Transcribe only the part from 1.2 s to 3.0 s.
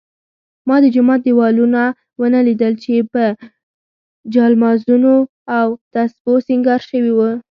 دېوالونه ونه لیدل چې